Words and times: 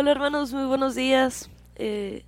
Hola 0.00 0.12
hermanos, 0.12 0.54
muy 0.54 0.64
buenos 0.64 0.94
días. 0.94 1.50
Eh, 1.76 2.24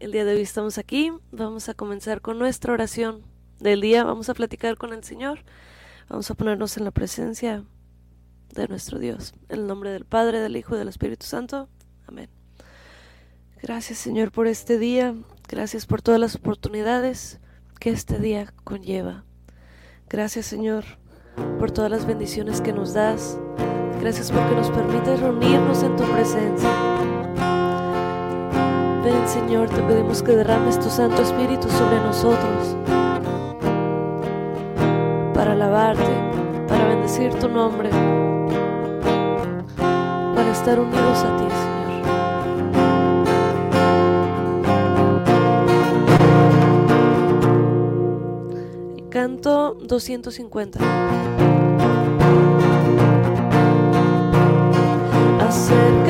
el 0.00 0.10
día 0.10 0.24
de 0.24 0.34
hoy 0.34 0.40
estamos 0.40 0.76
aquí. 0.76 1.12
Vamos 1.30 1.68
a 1.68 1.74
comenzar 1.74 2.20
con 2.20 2.36
nuestra 2.36 2.72
oración 2.72 3.22
del 3.60 3.80
día. 3.80 4.02
Vamos 4.02 4.28
a 4.28 4.34
platicar 4.34 4.76
con 4.76 4.92
el 4.92 5.04
Señor. 5.04 5.38
Vamos 6.08 6.28
a 6.32 6.34
ponernos 6.34 6.76
en 6.78 6.84
la 6.84 6.90
presencia 6.90 7.62
de 8.52 8.66
nuestro 8.66 8.98
Dios. 8.98 9.34
En 9.48 9.60
el 9.60 9.66
nombre 9.68 9.90
del 9.90 10.04
Padre, 10.04 10.40
del 10.40 10.56
Hijo 10.56 10.74
y 10.74 10.78
del 10.78 10.88
Espíritu 10.88 11.26
Santo. 11.26 11.68
Amén. 12.08 12.28
Gracias 13.62 14.00
Señor 14.00 14.32
por 14.32 14.48
este 14.48 14.76
día. 14.76 15.14
Gracias 15.46 15.86
por 15.86 16.02
todas 16.02 16.20
las 16.20 16.34
oportunidades 16.34 17.38
que 17.78 17.90
este 17.90 18.18
día 18.18 18.52
conlleva. 18.64 19.22
Gracias 20.08 20.46
Señor 20.46 20.84
por 21.60 21.70
todas 21.70 21.88
las 21.92 22.04
bendiciones 22.04 22.60
que 22.60 22.72
nos 22.72 22.94
das. 22.94 23.38
Gracias 24.00 24.32
porque 24.32 24.56
nos 24.56 24.70
permites 24.70 25.20
reunirnos 25.20 25.84
en 25.84 25.94
tu 25.94 26.02
presencia. 26.02 26.75
Ven 29.06 29.28
Señor, 29.28 29.68
te 29.68 29.80
pedimos 29.82 30.20
que 30.20 30.32
derrames 30.32 30.80
tu 30.80 30.90
Santo 30.90 31.22
Espíritu 31.22 31.68
sobre 31.68 32.00
nosotros 32.00 32.76
para 35.32 35.52
alabarte, 35.52 36.02
para 36.66 36.88
bendecir 36.88 37.32
tu 37.34 37.48
nombre, 37.48 37.88
para 39.76 40.50
estar 40.50 40.80
unidos 40.80 41.22
a 41.22 41.36
ti, 41.36 41.44
Señor. 41.44 42.02
Canto 49.08 49.74
250. 49.82 50.80
la 55.46 56.05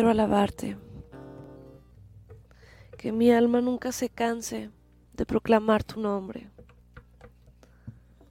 quiero 0.00 0.12
alabarte. 0.12 0.78
Que 2.96 3.12
mi 3.12 3.30
alma 3.30 3.60
nunca 3.60 3.92
se 3.92 4.08
canse 4.08 4.70
de 5.12 5.26
proclamar 5.26 5.84
tu 5.84 6.00
nombre. 6.00 6.48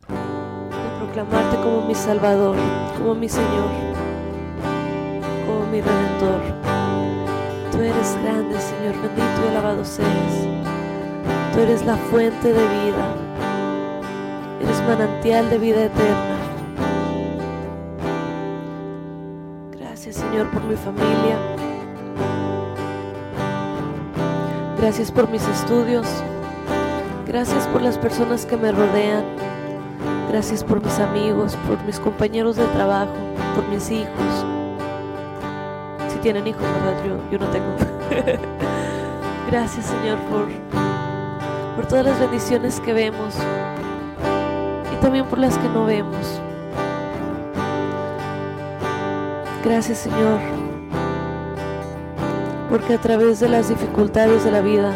De 0.08 0.90
proclamarte 0.98 1.58
como 1.58 1.86
mi 1.86 1.94
Salvador, 1.94 2.56
como 2.98 3.14
mi 3.14 3.30
Señor, 3.30 3.70
como 5.46 5.68
mi 5.68 5.80
Redentor. 5.80 6.42
Tú 7.72 7.78
eres 7.82 8.18
grande, 8.24 8.60
Señor, 8.60 8.96
bendito 9.04 9.46
y 9.46 9.48
alabado 9.50 9.86
seas. 9.86 10.34
Tú 11.54 11.60
eres 11.60 11.86
la 11.86 11.98
fuente 11.98 12.52
de 12.52 12.68
vida. 12.68 13.16
manantial 14.88 15.48
de 15.52 15.58
vida 15.60 15.86
eterna. 15.86 16.40
Gracias 20.00 20.16
Señor 20.16 20.50
por 20.50 20.64
mi 20.64 20.76
familia. 20.76 21.59
Gracias 24.80 25.12
por 25.12 25.30
mis 25.30 25.46
estudios. 25.48 26.08
Gracias 27.28 27.68
por 27.68 27.82
las 27.82 27.98
personas 27.98 28.46
que 28.46 28.58
me 28.58 28.72
rodean. 28.72 29.24
Gracias 30.30 30.64
por 30.64 30.84
mis 30.84 31.00
amigos, 31.00 31.56
por 31.68 31.84
mis 31.84 32.00
compañeros 32.00 32.56
de 32.56 32.66
trabajo, 32.66 33.14
por 33.56 33.68
mis 33.68 33.90
hijos. 33.92 34.46
Si 36.08 36.18
tienen 36.20 36.48
hijos, 36.48 36.62
¿verdad? 36.62 37.20
Yo, 37.32 37.40
no 37.40 37.48
tengo. 37.48 37.76
Gracias 39.52 39.86
Señor 39.88 40.18
por 40.30 41.88
todas 41.88 42.06
las 42.06 42.20
bendiciones 42.20 42.80
que 42.82 42.94
vemos 42.94 43.36
y 44.94 44.96
también 45.02 45.26
por 45.26 45.40
las 45.40 45.58
que 45.58 45.68
no 45.70 45.86
vemos. 45.86 46.42
Gracias 49.64 50.00
Señor, 50.00 50.40
porque 52.70 52.94
a 52.94 53.02
través 53.02 53.40
de 53.40 53.50
las 53.50 53.70
dificultades 53.70 54.44
de 54.44 54.52
la 54.52 54.62
vida 54.62 54.94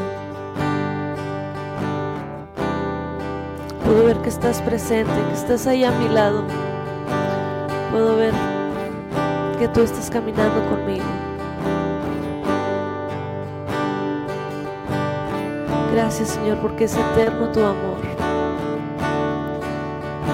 Puedo 3.93 4.05
ver 4.05 4.17
que 4.23 4.29
estás 4.29 4.61
presente, 4.61 5.11
que 5.27 5.33
estás 5.33 5.67
ahí 5.67 5.83
a 5.83 5.91
mi 5.91 6.07
lado. 6.07 6.43
Puedo 7.91 8.15
ver 8.15 8.33
que 9.59 9.67
tú 9.67 9.81
estás 9.81 10.09
caminando 10.09 10.67
conmigo. 10.69 11.05
Gracias 15.93 16.29
Señor 16.29 16.57
porque 16.57 16.85
es 16.85 16.95
eterno 16.95 17.51
tu 17.51 17.59
amor. 17.59 17.97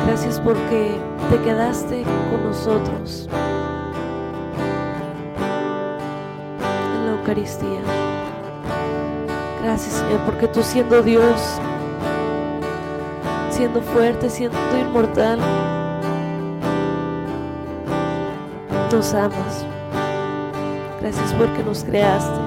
Gracias 0.05 0.39
porque 0.39 0.95
te 1.29 1.41
quedaste 1.41 2.03
con 2.31 2.43
nosotros 2.45 3.27
Eucaristía. 7.29 7.81
Gracias 9.61 9.93
Señor 9.93 10.19
porque 10.25 10.47
tú 10.47 10.63
siendo 10.63 11.03
Dios 11.03 11.59
siendo 13.51 13.81
fuerte, 13.81 14.29
siendo 14.31 14.57
inmortal. 14.79 15.37
Nos 18.91 19.13
amas. 19.13 19.65
Gracias 20.99 21.33
porque 21.33 21.63
nos 21.63 21.83
creaste. 21.83 22.39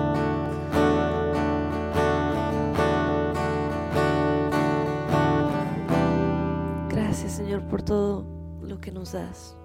Gracias 6.88 7.32
Señor 7.32 7.62
por 7.68 7.82
todo 7.82 8.24
lo 8.62 8.80
que 8.80 8.90
nos 8.90 9.12
das. 9.12 9.56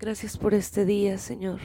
Gracias 0.00 0.36
por 0.36 0.52
este 0.52 0.84
día, 0.84 1.16
Señor. 1.16 1.60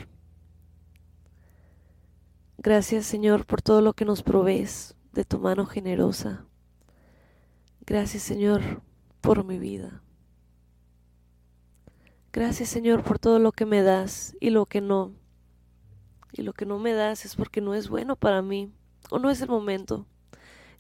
Gracias, 2.64 3.08
Señor, 3.08 3.48
por 3.48 3.64
todo 3.64 3.82
lo 3.82 3.94
que 3.94 4.06
nos 4.06 4.22
provees 4.22 4.96
de 5.14 5.26
tu 5.26 5.40
mano 5.40 5.66
generosa. 5.66 6.46
Gracias 7.88 8.22
Señor 8.22 8.84
por 9.20 9.44
mi 9.44 9.58
vida. 9.58 10.04
Gracias 12.32 12.70
Señor 12.70 13.02
por 13.02 13.18
todo 13.18 13.40
lo 13.40 13.52
que 13.52 13.66
me 13.66 13.82
das 13.82 14.36
y 14.40 14.52
lo 14.52 14.68
que 14.68 14.80
no. 14.80 15.12
Y 16.34 16.44
lo 16.44 16.54
que 16.54 16.68
no 16.68 16.78
me 16.78 16.94
das 16.94 17.26
es 17.26 17.36
porque 17.36 17.62
no 17.62 17.74
es 17.74 17.90
bueno 17.90 18.16
para 18.16 18.44
mí 18.44 18.72
o 19.10 19.18
no 19.18 19.32
es 19.32 19.42
el 19.42 19.50
momento. 19.50 20.06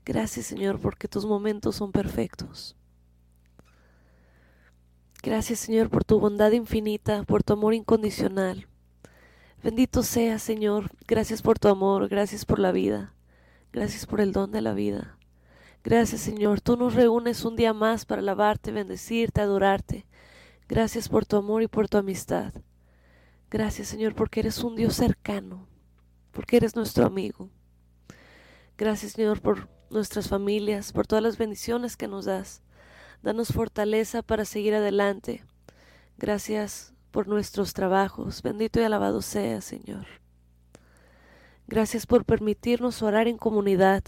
Gracias 0.06 0.46
Señor 0.46 0.80
porque 0.80 1.08
tus 1.08 1.26
momentos 1.26 1.78
son 1.78 1.92
perfectos. 1.92 2.76
Gracias 5.24 5.58
Señor 5.58 5.90
por 5.90 6.04
tu 6.04 6.20
bondad 6.20 6.52
infinita, 6.52 7.24
por 7.24 7.42
tu 7.42 7.54
amor 7.54 7.74
incondicional. 7.74 8.68
Bendito 9.64 10.02
sea 10.02 10.40
Señor, 10.40 10.90
gracias 11.08 11.44
por 11.44 11.60
tu 11.60 11.68
amor, 11.68 12.08
gracias 12.08 12.46
por 12.46 12.58
la 12.58 12.72
vida, 12.72 13.14
gracias 13.72 14.08
por 14.08 14.20
el 14.20 14.32
don 14.32 14.52
de 14.52 14.60
la 14.60 14.74
vida. 14.74 15.20
Gracias 15.84 16.22
Señor, 16.22 16.62
tú 16.62 16.78
nos 16.78 16.96
reúnes 16.96 17.46
un 17.46 17.56
día 17.56 17.72
más 17.72 18.06
para 18.06 18.22
alabarte, 18.22 18.72
bendecirte, 18.72 19.40
adorarte. 19.40 20.08
Gracias 20.68 21.10
por 21.10 21.28
tu 21.28 21.38
amor 21.38 21.62
y 21.62 21.68
por 21.68 21.88
tu 21.88 22.00
amistad. 22.00 22.54
Gracias 23.52 23.88
Señor 23.88 24.16
porque 24.16 24.40
eres 24.40 24.64
un 24.64 24.76
Dios 24.76 24.96
cercano, 24.96 25.68
porque 26.32 26.58
eres 26.58 26.76
nuestro 26.76 27.06
amigo. 27.06 27.52
Gracias 28.80 29.12
Señor 29.12 29.42
por 29.42 29.70
nuestras 29.92 30.28
familias, 30.28 30.92
por 30.92 31.06
todas 31.06 31.24
las 31.24 31.38
bendiciones 31.38 31.98
que 31.98 32.08
nos 32.08 32.26
das. 32.26 32.64
Danos 33.22 33.50
fortaleza 33.50 34.24
para 34.24 34.44
seguir 34.44 34.74
adelante. 34.74 35.44
Gracias 36.18 36.96
por 37.12 37.28
nuestros 37.28 37.74
trabajos. 37.74 38.42
Bendito 38.42 38.80
y 38.80 38.84
alabado 38.84 39.22
sea, 39.22 39.62
Señor. 39.62 40.08
Gracias 41.68 42.06
por 42.06 42.26
permitirnos 42.26 43.02
orar 43.02 43.28
en 43.28 43.38
comunidad 43.38 44.04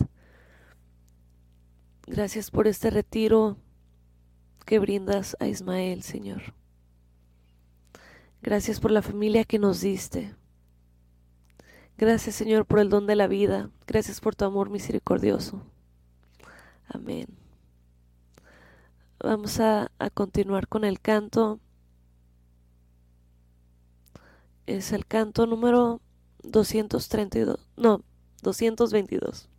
Gracias 2.05 2.51
por 2.51 2.67
este 2.67 2.89
retiro 2.89 3.55
que 4.65 4.77
brindas 4.77 5.37
a 5.39 5.47
Ismael, 5.47 6.03
Señor. 6.03 6.53
Gracias 8.41 8.81
por 8.81 8.91
la 8.91 9.01
familia 9.01 9.45
que 9.45 9.57
nos 9.57 9.79
diste. 9.79 10.35
Gracias, 11.97 12.35
Señor, 12.35 12.65
por 12.65 12.79
el 12.79 12.89
don 12.89 13.07
de 13.07 13.15
la 13.15 13.27
vida. 13.27 13.69
Gracias 13.87 14.19
por 14.19 14.35
tu 14.35 14.43
amor 14.43 14.69
misericordioso. 14.69 15.63
Amén. 16.89 17.27
Vamos 19.21 19.61
a, 19.61 19.89
a 19.97 20.09
continuar 20.09 20.67
con 20.67 20.83
el 20.83 20.99
canto. 20.99 21.61
Es 24.65 24.91
el 24.91 25.05
canto 25.05 25.45
número 25.45 26.01
232. 26.43 27.59
No, 27.77 28.03
222. 28.41 29.49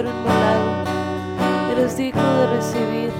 Cordero 0.00 0.16
inmolado. 0.16 1.72
Eres 1.72 1.96
digno 1.96 2.22
de 2.22 2.46
recibir 2.56 3.10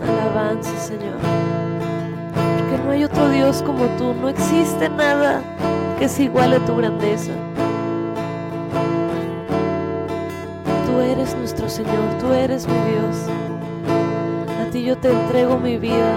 alabanza, 0.00 0.78
Señor. 0.78 1.16
Porque 2.58 2.84
no 2.84 2.90
hay 2.92 3.04
otro 3.04 3.28
Dios 3.30 3.62
como 3.62 3.86
tú. 3.96 4.14
No 4.14 4.28
existe 4.28 4.88
nada 4.88 5.42
que 5.98 6.08
se 6.08 6.24
iguale 6.24 6.56
a 6.56 6.64
tu 6.64 6.76
grandeza. 6.76 7.32
Tú 10.86 11.00
eres 11.00 11.34
nuestro 11.36 11.68
Señor. 11.68 12.18
Tú 12.20 12.32
eres 12.32 12.66
mi 12.68 12.74
Dios. 12.74 13.16
A 14.60 14.70
ti 14.70 14.84
yo 14.84 14.96
te 14.98 15.10
entrego 15.10 15.58
mi 15.58 15.78
vida. 15.78 16.14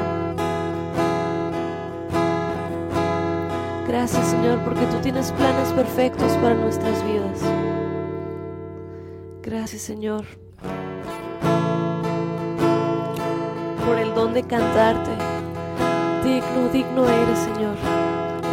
Gracias 3.87 4.27
Señor 4.27 4.59
porque 4.63 4.85
tú 4.85 4.97
tienes 5.01 5.31
planes 5.31 5.69
perfectos 5.73 6.31
para 6.33 6.53
nuestras 6.53 7.03
vidas. 7.03 7.78
Gracias 9.49 9.81
Señor 9.81 10.25
por 13.83 13.97
el 13.97 14.13
don 14.13 14.31
de 14.35 14.43
cantarte. 14.43 15.09
Digno, 16.23 16.69
digno 16.71 17.09
eres 17.09 17.39
Señor. 17.39 17.75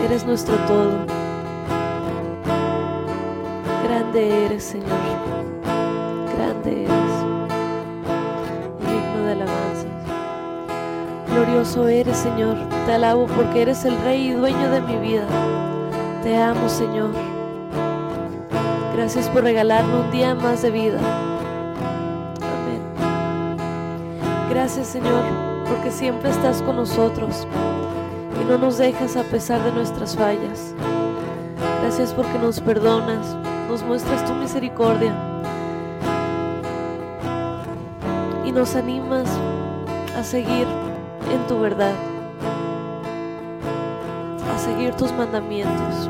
Eres 0.07 0.25
nuestro 0.25 0.57
todo. 0.67 1.05
Grande 3.85 4.47
eres 4.47 4.65
Señor. 4.65 4.89
Grande 6.35 6.85
eres. 6.85 7.13
Digno 8.81 9.23
de 9.27 9.33
alabanza. 9.33 9.89
Glorioso 11.29 11.89
eres 11.89 12.17
Señor. 12.17 12.57
Te 12.87 12.95
alabo 12.95 13.27
porque 13.27 13.61
eres 13.61 13.85
el 13.85 14.01
Rey 14.01 14.29
y 14.29 14.33
dueño 14.33 14.71
de 14.71 14.81
mi 14.81 14.97
vida. 14.97 15.27
Te 16.23 16.39
amo 16.39 16.67
Señor. 16.71 17.36
Gracias 18.97 19.29
por 19.29 19.43
regalarme 19.43 19.95
un 19.95 20.11
día 20.11 20.35
más 20.35 20.63
de 20.63 20.71
vida. 20.71 20.99
Amén. 22.41 22.81
Gracias 24.49 24.87
Señor 24.87 25.23
porque 25.69 25.91
siempre 25.91 26.31
estás 26.31 26.63
con 26.63 26.77
nosotros 26.77 27.47
y 28.41 28.45
no 28.45 28.57
nos 28.57 28.79
dejas 28.79 29.17
a 29.17 29.23
pesar 29.25 29.63
de 29.65 29.73
nuestras 29.73 30.17
fallas. 30.17 30.75
Gracias 31.83 32.15
porque 32.15 32.39
nos 32.39 32.59
perdonas, 32.59 33.37
nos 33.69 33.83
muestras 33.83 34.25
tu 34.25 34.33
misericordia 34.33 35.15
y 38.47 38.51
nos 38.51 38.77
animas 38.77 39.29
a 40.19 40.25
seguir 40.25 40.67
en 41.31 41.47
tu 41.49 41.61
verdad, 41.61 41.95
a 44.55 44.59
seguir 44.59 44.95
tus 44.95 45.13
mandamientos, 45.13 46.09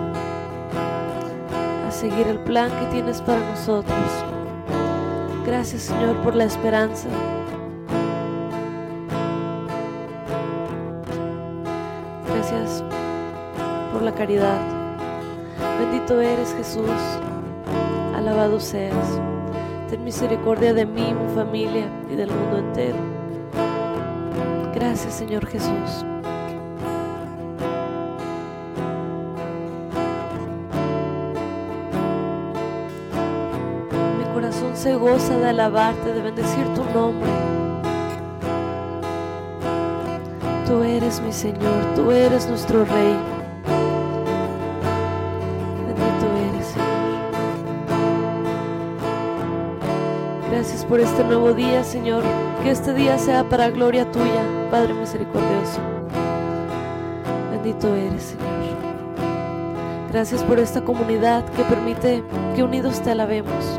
seguir 1.97 2.27
el 2.29 2.39
plan 2.41 2.71
que 2.79 2.87
tienes 2.93 3.23
para 3.23 3.41
nosotros. 3.41 3.97
Gracias 5.47 5.83
Señor 5.83 6.17
por 6.17 6.35
la 6.35 6.45
esperanza. 6.45 7.09
Gracias 12.29 12.85
por 13.93 14.03
la 14.03 14.13
caridad. 14.15 14.59
Bendito 15.79 16.21
eres 16.21 16.55
Jesús. 16.59 16.91
Alabado 18.15 18.61
seas. 18.61 19.21
Ten 19.89 20.05
misericordia 20.05 20.75
de 20.75 20.85
mí, 20.85 21.15
mi 21.15 21.35
familia 21.35 21.87
y 22.13 22.17
del 22.17 22.31
mundo 22.31 22.59
entero. 22.59 22.99
Gracias 24.75 25.15
Señor 25.15 25.47
Jesús. 25.47 26.05
Goza 34.95 35.37
de 35.37 35.49
alabarte, 35.49 36.13
de 36.13 36.23
bendecir 36.23 36.65
tu 36.75 36.85
nombre. 36.95 37.29
Tú 40.67 40.83
eres 40.83 41.21
mi 41.21 41.33
Señor, 41.33 41.95
tú 41.95 42.11
eres 42.11 42.49
nuestro 42.49 42.85
Rey. 42.85 43.17
Bendito 45.87 46.27
eres, 46.51 46.67
Señor. 46.67 46.87
Gracias 50.51 50.85
por 50.85 51.01
este 51.01 51.25
nuevo 51.25 51.53
día, 51.53 51.85
Señor. 51.85 52.23
Que 52.63 52.71
este 52.71 52.95
día 52.95 53.19
sea 53.19 53.49
para 53.49 53.71
gloria 53.71 54.11
tuya, 54.11 54.43
Padre 54.71 54.95
misericordioso. 54.95 55.81
Bendito 57.51 57.95
eres, 57.95 58.23
Señor. 58.23 58.47
Gracias 60.13 60.43
por 60.45 60.59
esta 60.59 60.81
comunidad 60.81 61.45
que 61.51 61.63
permite 61.65 62.25
que 62.55 62.63
unidos 62.63 63.03
te 63.03 63.11
alabemos, 63.11 63.79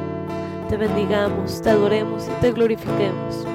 te 0.67 0.77
bendigamos, 0.77 1.61
te 1.61 1.69
adoremos 1.69 2.27
y 2.27 2.41
te 2.41 2.51
glorifiquemos. 2.51 3.45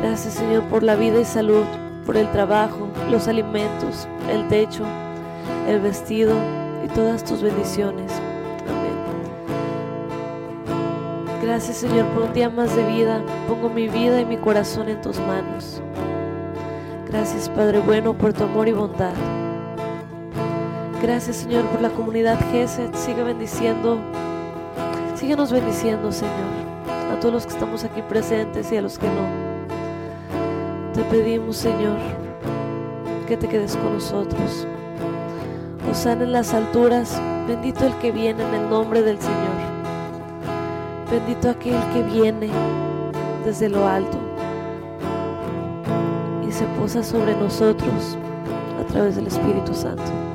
Gracias, 0.00 0.34
Señor, 0.34 0.64
por 0.64 0.82
la 0.82 0.96
vida 0.96 1.20
y 1.20 1.24
salud, 1.24 1.64
por 2.04 2.16
el 2.16 2.30
trabajo, 2.30 2.88
los 3.10 3.26
alimentos, 3.26 4.06
el 4.30 4.46
techo, 4.48 4.84
el 5.68 5.80
vestido 5.80 6.34
y 6.84 6.88
todas 6.88 7.24
tus 7.24 7.42
bendiciones. 7.42 8.12
Amén. 8.68 8.96
Gracias 11.42 11.78
Señor 11.78 12.06
por 12.06 12.24
un 12.24 12.32
día 12.32 12.50
más 12.50 12.74
de 12.76 12.84
vida. 12.84 13.22
Pongo 13.48 13.68
mi 13.68 13.88
vida 13.88 14.20
y 14.20 14.24
mi 14.24 14.36
corazón 14.36 14.88
en 14.88 15.00
tus 15.00 15.18
manos. 15.20 15.80
Gracias 17.08 17.48
Padre 17.48 17.80
bueno 17.80 18.14
por 18.14 18.32
tu 18.32 18.44
amor 18.44 18.68
y 18.68 18.72
bondad. 18.72 19.14
Gracias 21.02 21.36
Señor 21.36 21.64
por 21.66 21.80
la 21.80 21.90
comunidad 21.90 22.38
GESET. 22.50 22.94
Sigue 22.94 23.22
bendiciendo. 23.22 23.98
Síguenos 25.16 25.50
bendiciendo 25.50 26.12
Señor. 26.12 26.34
A 27.10 27.18
todos 27.18 27.32
los 27.32 27.46
que 27.46 27.52
estamos 27.54 27.84
aquí 27.84 28.02
presentes 28.02 28.70
y 28.70 28.76
a 28.76 28.82
los 28.82 28.98
que 28.98 29.06
no. 29.06 29.46
Te 30.92 31.02
pedimos 31.04 31.56
Señor 31.56 31.96
que 33.26 33.36
te 33.36 33.48
quedes 33.48 33.76
con 33.76 33.94
nosotros. 33.94 34.66
Osana 35.90 36.24
en 36.24 36.32
las 36.32 36.52
alturas. 36.52 37.20
Bendito 37.48 37.86
el 37.86 37.94
que 37.94 38.12
viene 38.12 38.42
en 38.42 38.54
el 38.54 38.68
nombre 38.68 39.02
del 39.02 39.18
Señor. 39.18 39.56
Bendito 41.10 41.50
aquel 41.50 41.80
que 41.94 42.02
viene 42.02 42.50
desde 43.44 43.68
lo 43.70 43.86
alto 43.86 44.18
y 46.46 46.52
se 46.52 46.64
posa 46.78 47.02
sobre 47.02 47.34
nosotros 47.36 48.18
a 48.80 48.86
través 48.92 49.16
del 49.16 49.28
Espíritu 49.28 49.72
Santo. 49.72 50.25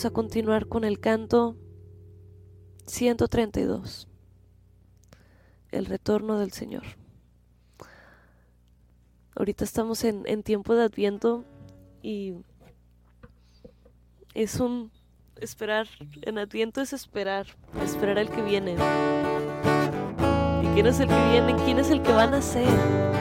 Vamos 0.00 0.12
a 0.12 0.14
continuar 0.14 0.66
con 0.66 0.84
el 0.84 0.98
canto 0.98 1.58
132. 2.86 4.08
El 5.72 5.84
retorno 5.84 6.38
del 6.38 6.52
Señor. 6.52 6.84
Ahorita 9.36 9.62
estamos 9.62 10.02
en, 10.04 10.42
tiempo 10.42 10.74
de 10.74 10.84
adviento 10.84 11.44
y 12.00 12.32
es 14.32 14.58
un 14.58 14.90
esperar, 15.36 15.86
en 16.22 16.38
Adviento 16.38 16.80
es 16.80 16.94
esperar, 16.94 17.48
esperar 17.84 18.18
al 18.18 18.30
que 18.30 18.40
viene. 18.40 18.76
¿Y 20.62 20.66
quién 20.72 20.86
es 20.86 20.98
el 20.98 21.08
que 21.08 21.28
viene? 21.30 21.56
¿Quién 21.66 21.78
es 21.78 21.90
el 21.90 22.00
que 22.00 22.12
va 22.14 22.22
a 22.22 22.30
nacer? 22.30 23.19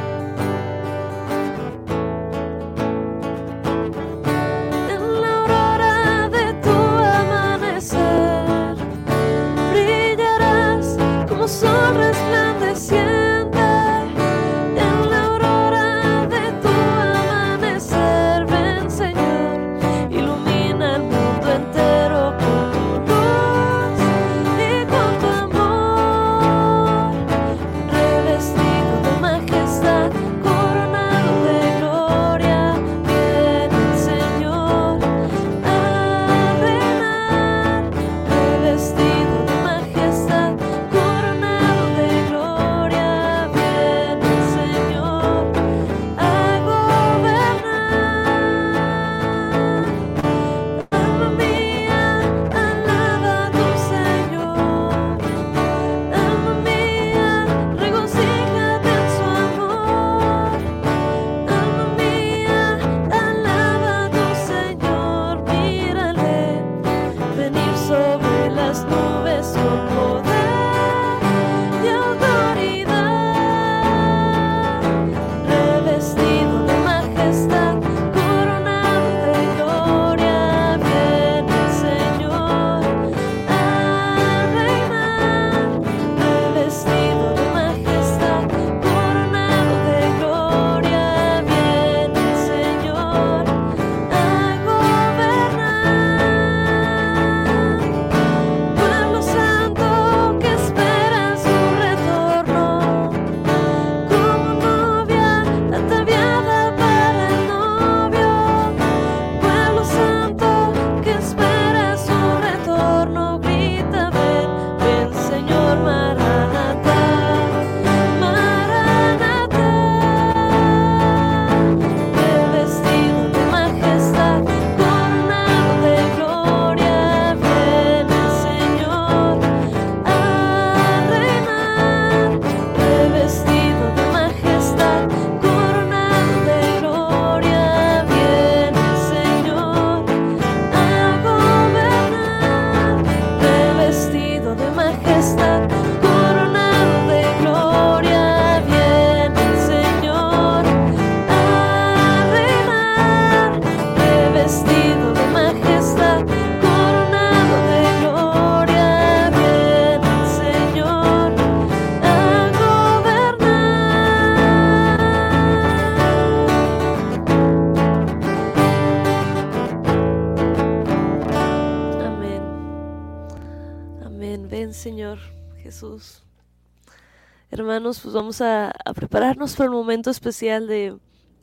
Pues 178.01 178.13
vamos 178.13 178.39
a, 178.41 178.73
prepararnos 178.95 179.55
para 179.55 179.65
el 179.65 179.71
momento 179.71 180.09
especial 180.09 180.67
de, 180.67 180.97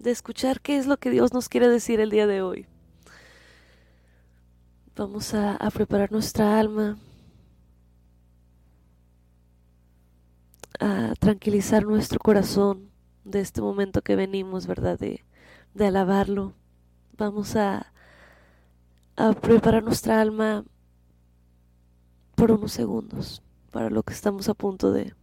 escuchar 0.05 0.61
qué 0.61 0.79
es 0.79 0.87
lo 0.87 0.97
que 0.97 1.11
Dios 1.11 1.35
nos 1.35 1.49
quiere 1.49 1.69
decir 1.69 2.01
el 2.01 2.11
día 2.11 2.27
de 2.27 2.41
hoy. 2.41 2.67
Vamos 4.97 5.35
a, 5.35 5.59
preparar 5.75 6.11
nuestra 6.13 6.59
alma, 6.59 6.97
a 10.81 11.13
tranquilizar 11.19 11.85
nuestro 11.85 12.19
corazón 12.19 12.91
de 13.25 13.41
este 13.41 13.61
momento 13.61 14.01
que 14.01 14.17
venimos, 14.17 14.67
¿verdad? 14.67 14.99
De, 14.99 15.25
de 15.75 15.87
alabarlo. 15.87 16.55
Vamos 17.19 17.55
a 17.57 17.93
preparar 19.43 19.83
nuestra 19.83 20.21
alma 20.21 20.65
por 22.35 22.51
unos 22.51 22.73
segundos 22.73 23.43
para 23.71 23.91
lo 23.91 24.03
que 24.03 24.15
estamos 24.15 24.49
a 24.49 24.55
punto 24.55 24.93
de, 24.93 25.15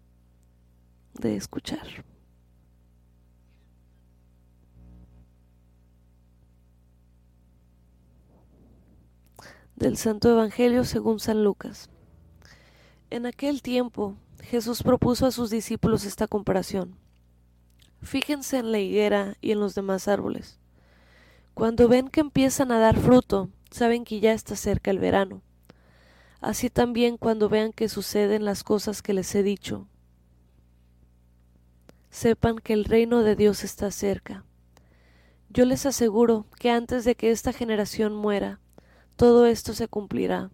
de 1.13 1.36
escuchar. 1.36 2.06
Del 9.76 9.97
Santo 9.97 10.30
Evangelio 10.30 10.86
según 10.86 11.19
San 11.19 11.43
Lucas. 11.43 11.89
En 13.10 13.26
aquel 13.26 13.62
tiempo 13.62 14.15
Jesús 14.41 14.84
propuso 14.84 15.26
a 15.26 15.32
sus 15.32 15.49
discípulos 15.49 16.06
esta 16.06 16.28
comparación. 16.28 16.95
Fíjense 18.02 18.58
en 18.58 18.71
la 18.71 18.80
higuera 18.80 19.36
y 19.41 19.52
en 19.52 19.60
los 19.60 19.76
demás 19.76 20.08
árboles. 20.08 20.60
Cuando 21.54 21.88
ven 21.88 22.10
que 22.10 22.21
empiezan 22.21 22.71
a 22.71 22.80
dar 22.80 22.97
fruto, 22.97 23.49
saben 23.71 24.04
que 24.04 24.19
ya 24.19 24.34
está 24.34 24.56
cerca 24.56 24.91
el 24.91 24.99
verano. 24.99 25.41
Así 26.41 26.69
también 26.69 27.17
cuando 27.17 27.47
vean 27.47 27.71
que 27.71 27.88
suceden 27.88 28.43
las 28.43 28.63
cosas 28.63 29.02
que 29.02 29.13
les 29.13 29.34
he 29.34 29.43
dicho, 29.43 29.88
sepan 32.13 32.60
que 32.60 32.73
el 32.73 32.86
reino 32.86 33.23
de 33.23 33.36
Dios 33.36 33.63
está 33.63 33.89
cerca. 33.89 34.45
Yo 35.49 35.65
les 35.65 35.88
aseguro 35.88 36.45
que 36.60 36.69
antes 36.69 37.06
de 37.06 37.15
que 37.15 37.32
esta 37.32 37.52
generación 37.54 38.13
muera, 38.13 38.60
todo 39.15 39.47
esto 39.47 39.73
se 39.73 39.88
cumplirá. 39.88 40.52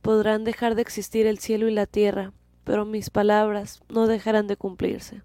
Podrán 0.00 0.42
dejar 0.42 0.74
de 0.74 0.80
existir 0.80 1.26
el 1.26 1.38
cielo 1.38 1.68
y 1.68 1.74
la 1.74 1.84
tierra, 1.84 2.32
pero 2.64 2.86
mis 2.86 3.10
palabras 3.10 3.82
no 3.90 4.06
dejarán 4.06 4.46
de 4.46 4.56
cumplirse. 4.56 5.20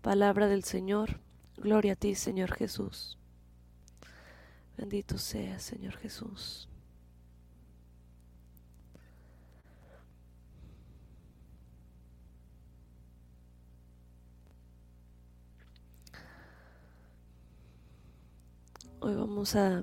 Palabra 0.00 0.46
del 0.46 0.62
Señor, 0.62 1.18
gloria 1.56 1.94
a 1.94 1.96
ti, 1.96 2.14
Señor 2.14 2.52
Jesús. 2.52 3.18
Bendito 4.76 5.18
sea, 5.18 5.58
Señor 5.58 5.96
Jesús. 5.96 6.68
Hoy 19.04 19.16
vamos 19.16 19.56
a, 19.56 19.82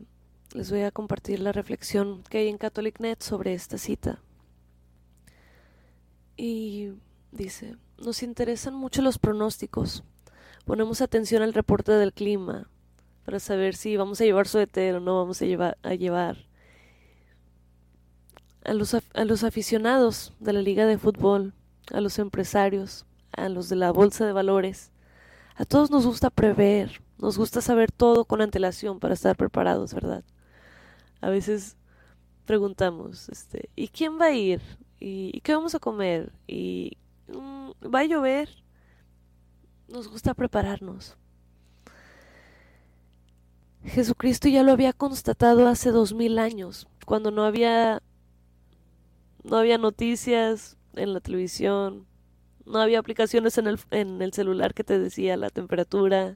les 0.54 0.72
voy 0.72 0.84
a 0.84 0.92
compartir 0.92 1.42
la 1.42 1.52
reflexión 1.52 2.24
que 2.30 2.38
hay 2.38 2.48
en 2.48 2.58
CatholicNet 2.58 3.22
sobre 3.22 3.54
esta 3.54 3.78
cita. 3.78 4.22
Y 6.38 6.94
dice, 7.34 7.76
nos 7.98 8.24
interesan 8.24 8.76
mucho 8.76 9.02
los 9.02 9.20
pronósticos. 9.20 10.06
Ponemos 10.64 11.02
atención 11.02 11.44
al 11.44 11.54
reporte 11.54 11.92
del 11.92 12.14
clima 12.14 12.70
para 13.26 13.42
saber 13.42 13.76
si 13.76 13.98
vamos 13.98 14.22
a 14.22 14.24
llevar 14.24 14.48
suéter 14.48 14.96
o 14.96 15.00
no 15.02 15.18
vamos 15.18 15.42
a 15.42 15.46
llevar. 15.46 15.78
A, 15.84 15.96
llevar. 15.96 16.48
A, 18.64 18.74
los, 18.74 18.94
a 18.94 19.26
los 19.26 19.44
aficionados 19.44 20.32
de 20.40 20.54
la 20.54 20.62
liga 20.62 20.86
de 20.86 20.98
fútbol, 20.98 21.54
a 21.92 22.00
los 22.00 22.20
empresarios, 22.20 23.06
a 23.34 23.50
los 23.50 23.68
de 23.68 23.76
la 23.76 23.92
bolsa 23.92 24.26
de 24.26 24.32
valores, 24.32 24.94
a 25.56 25.66
todos 25.66 25.92
nos 25.92 26.06
gusta 26.06 26.30
prever, 26.30 27.02
nos 27.20 27.38
gusta 27.38 27.62
saber 27.62 27.92
todo 27.92 28.26
con 28.26 28.42
antelación 28.42 29.00
para 29.00 29.14
estar 29.14 29.36
preparados, 29.36 29.94
¿verdad? 29.94 30.24
A 31.22 31.30
veces 31.30 31.76
preguntamos, 32.46 33.30
este, 33.30 33.70
¿y 33.76 33.90
quién 33.90 34.20
va 34.20 34.28
a 34.28 34.34
ir? 34.34 34.62
¿Y, 35.00 35.40
qué 35.42 35.54
vamos 35.54 35.76
a 35.76 35.80
comer? 35.80 36.32
¿Y 36.48 36.98
mm, 37.28 37.72
va 37.94 38.00
a 38.00 38.06
llover? 38.06 38.50
Nos 39.88 40.08
gusta 40.08 40.34
prepararnos. 40.34 41.18
Jesucristo 43.84 44.48
ya 44.50 44.64
lo 44.64 44.72
había 44.72 44.94
constatado 44.94 45.68
hace 45.68 45.92
dos 45.92 46.14
mil 46.14 46.38
años, 46.38 46.88
cuando 47.06 47.32
no 47.32 47.44
había 47.46 48.02
no 49.44 49.58
había 49.58 49.78
noticias 49.78 50.78
en 50.96 51.14
la 51.14 51.22
televisión, 51.22 52.06
no 52.66 52.80
había 52.80 53.00
aplicaciones 53.00 53.58
en 53.58 53.68
el, 53.68 53.80
en 53.92 54.22
el 54.22 54.34
celular 54.34 54.74
que 54.74 54.84
te 54.84 55.00
decía 55.00 55.38
la 55.38 55.50
temperatura, 55.50 56.36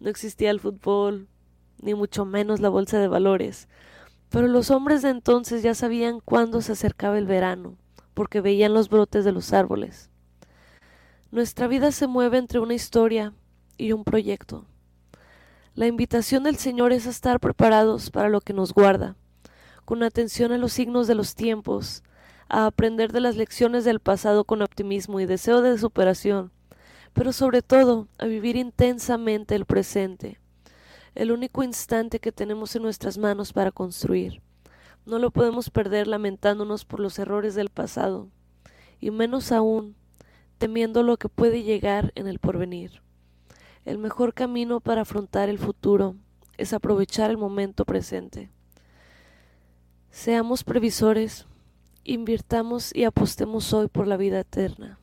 no 0.00 0.10
existía 0.10 0.50
el 0.50 0.60
fútbol, 0.60 1.28
ni 1.80 1.94
mucho 1.94 2.24
menos 2.24 2.60
la 2.60 2.68
bolsa 2.68 2.98
de 2.98 3.08
valores. 3.08 3.68
Pero 4.28 4.48
los 4.48 4.70
hombres 4.70 5.02
de 5.02 5.10
entonces 5.10 5.62
ya 5.62 5.74
sabían 5.74 6.20
cuándo 6.20 6.60
se 6.60 6.72
acercaba 6.72 7.18
el 7.18 7.26
verano, 7.26 7.76
porque 8.14 8.40
veían 8.40 8.74
los 8.74 8.88
brotes 8.88 9.24
de 9.24 9.32
los 9.32 9.52
árboles. 9.52 10.10
Nuestra 11.30 11.66
vida 11.66 11.92
se 11.92 12.06
mueve 12.06 12.38
entre 12.38 12.60
una 12.60 12.74
historia 12.74 13.32
y 13.76 13.92
un 13.92 14.04
proyecto. 14.04 14.66
La 15.74 15.86
invitación 15.86 16.44
del 16.44 16.56
Señor 16.56 16.92
es 16.92 17.06
a 17.06 17.10
estar 17.10 17.40
preparados 17.40 18.10
para 18.10 18.28
lo 18.28 18.40
que 18.40 18.54
nos 18.54 18.72
guarda, 18.72 19.16
con 19.84 20.02
atención 20.02 20.52
a 20.52 20.58
los 20.58 20.72
signos 20.72 21.06
de 21.06 21.14
los 21.14 21.34
tiempos, 21.34 22.02
a 22.48 22.66
aprender 22.66 23.12
de 23.12 23.20
las 23.20 23.36
lecciones 23.36 23.84
del 23.84 24.00
pasado 24.00 24.44
con 24.44 24.62
optimismo 24.62 25.20
y 25.20 25.26
deseo 25.26 25.62
de 25.62 25.76
superación, 25.78 26.52
pero 27.16 27.32
sobre 27.32 27.62
todo 27.62 28.08
a 28.18 28.26
vivir 28.26 28.56
intensamente 28.56 29.54
el 29.54 29.64
presente, 29.64 30.38
el 31.14 31.32
único 31.32 31.62
instante 31.62 32.20
que 32.20 32.30
tenemos 32.30 32.76
en 32.76 32.82
nuestras 32.82 33.16
manos 33.16 33.54
para 33.54 33.72
construir. 33.72 34.42
No 35.06 35.18
lo 35.18 35.30
podemos 35.30 35.70
perder 35.70 36.08
lamentándonos 36.08 36.84
por 36.84 37.00
los 37.00 37.18
errores 37.18 37.54
del 37.54 37.70
pasado, 37.70 38.28
y 39.00 39.10
menos 39.10 39.50
aún 39.50 39.96
temiendo 40.58 41.02
lo 41.02 41.16
que 41.16 41.30
puede 41.30 41.62
llegar 41.62 42.12
en 42.16 42.26
el 42.26 42.38
porvenir. 42.38 43.00
El 43.86 43.96
mejor 43.96 44.34
camino 44.34 44.80
para 44.80 45.00
afrontar 45.00 45.48
el 45.48 45.58
futuro 45.58 46.16
es 46.58 46.74
aprovechar 46.74 47.30
el 47.30 47.38
momento 47.38 47.86
presente. 47.86 48.50
Seamos 50.10 50.64
previsores, 50.64 51.46
invirtamos 52.04 52.94
y 52.94 53.04
apostemos 53.04 53.72
hoy 53.72 53.88
por 53.88 54.06
la 54.06 54.18
vida 54.18 54.40
eterna. 54.40 54.98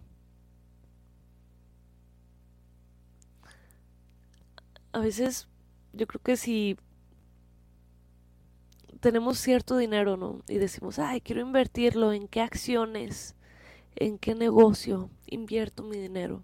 A 4.93 4.99
veces 4.99 5.47
yo 5.91 6.07
creo 6.07 6.21
que 6.21 6.37
si 6.37 6.77
tenemos 8.99 9.37
cierto 9.37 9.75
dinero, 9.75 10.15
¿no? 10.15 10.43
Y 10.47 10.59
decimos, 10.59 10.97
ay, 10.97 11.19
quiero 11.19 11.41
invertirlo, 11.41 12.13
¿en 12.13 12.27
qué 12.27 12.41
acciones? 12.41 13.35
¿En 13.95 14.17
qué 14.17 14.33
negocio 14.33 15.09
invierto 15.25 15.83
mi 15.83 15.97
dinero? 15.97 16.43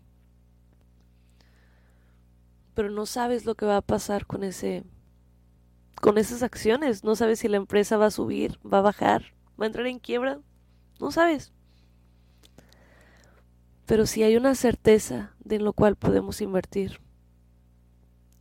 Pero 2.74 2.90
no 2.90 3.06
sabes 3.06 3.46
lo 3.46 3.56
que 3.56 3.66
va 3.66 3.78
a 3.78 3.82
pasar 3.82 4.26
con 4.26 4.44
ese 4.44 4.84
con 6.02 6.18
esas 6.18 6.44
acciones, 6.44 7.04
no 7.04 7.18
sabes 7.18 7.40
si 7.40 7.50
la 7.50 7.58
empresa 7.58 7.98
va 7.98 8.06
a 8.06 8.12
subir, 8.12 8.58
va 8.66 8.78
a 8.78 8.82
bajar, 8.82 9.34
va 9.60 9.66
a 9.66 9.68
entrar 9.68 9.86
en 9.86 10.00
quiebra, 10.00 10.40
no 10.98 11.12
sabes. 11.12 11.52
Pero 13.86 14.06
si 14.06 14.24
hay 14.24 14.38
una 14.38 14.56
certeza 14.56 15.36
de 15.44 15.60
lo 15.60 15.74
cual 15.74 15.98
podemos 15.98 16.40
invertir 16.40 17.02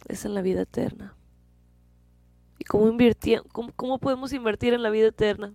es 0.08 0.24
en 0.24 0.34
la 0.34 0.42
vida 0.42 0.62
eterna. 0.62 1.14
¿Y 2.58 2.64
cómo, 2.64 2.96
cómo, 3.52 3.72
cómo 3.76 3.98
podemos 3.98 4.32
invertir 4.32 4.74
en 4.74 4.82
la 4.82 4.90
vida 4.90 5.08
eterna? 5.08 5.54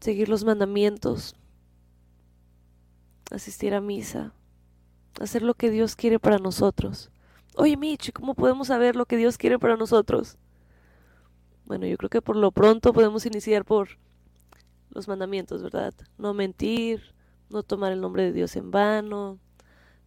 Seguir 0.00 0.28
los 0.28 0.44
mandamientos, 0.44 1.34
asistir 3.30 3.74
a 3.74 3.80
misa, 3.80 4.32
hacer 5.20 5.42
lo 5.42 5.54
que 5.54 5.70
Dios 5.70 5.96
quiere 5.96 6.18
para 6.18 6.38
nosotros. 6.38 7.10
Oye, 7.56 7.76
Michi, 7.76 8.12
¿cómo 8.12 8.34
podemos 8.34 8.68
saber 8.68 8.96
lo 8.96 9.06
que 9.06 9.16
Dios 9.16 9.38
quiere 9.38 9.58
para 9.58 9.76
nosotros? 9.76 10.38
Bueno, 11.66 11.86
yo 11.86 11.96
creo 11.96 12.10
que 12.10 12.22
por 12.22 12.36
lo 12.36 12.50
pronto 12.50 12.92
podemos 12.92 13.24
iniciar 13.26 13.64
por 13.64 13.88
los 14.90 15.08
mandamientos, 15.08 15.62
¿verdad? 15.62 15.94
No 16.18 16.34
mentir, 16.34 17.14
no 17.48 17.62
tomar 17.62 17.92
el 17.92 18.00
nombre 18.00 18.24
de 18.24 18.32
Dios 18.32 18.56
en 18.56 18.70
vano, 18.70 19.38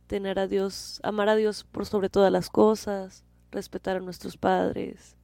tener 0.07 0.39
a 0.39 0.47
Dios, 0.47 0.99
amar 1.03 1.29
a 1.29 1.35
Dios 1.35 1.63
por 1.63 1.85
sobre 1.85 2.09
todas 2.09 2.31
las 2.31 2.49
cosas, 2.49 3.23
respetar 3.51 3.97
a 3.97 3.99
nuestros 4.01 4.37
padres. 4.37 5.15